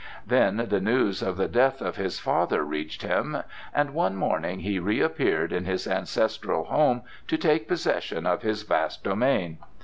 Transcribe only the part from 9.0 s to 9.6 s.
domain.